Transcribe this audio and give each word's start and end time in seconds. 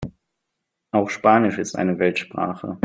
Auch 0.89 1.11
Spanisch 1.11 1.59
ist 1.59 1.75
eine 1.75 1.99
Weltsprache. 1.99 2.79